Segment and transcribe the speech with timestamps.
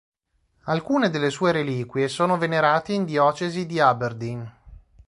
[0.63, 4.51] Alcune delle sue reliquie sono venerate in diocesi di Aberdeen.